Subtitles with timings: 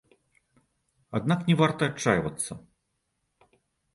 [1.19, 2.51] Аднак не варта адчайвацца.